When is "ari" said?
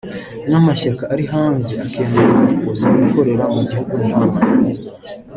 1.13-1.25